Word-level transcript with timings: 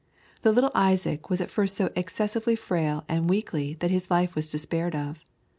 The 0.41 0.51
little 0.51 0.71
Isaac 0.73 1.29
was 1.29 1.41
at 1.41 1.51
first 1.51 1.77
so 1.77 1.91
excessively 1.95 2.55
frail 2.55 3.05
and 3.07 3.29
weakly 3.29 3.75
that 3.81 3.91
his 3.91 4.09
life 4.09 4.33
was 4.33 4.49
despaired 4.49 4.95
of. 4.95 5.23